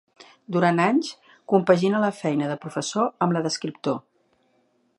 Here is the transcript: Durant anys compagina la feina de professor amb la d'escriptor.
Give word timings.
Durant 0.53 0.79
anys 0.85 1.09
compagina 1.53 2.01
la 2.05 2.09
feina 2.21 2.47
de 2.53 2.57
professor 2.65 3.13
amb 3.27 3.37
la 3.37 3.43
d'escriptor. 3.49 4.01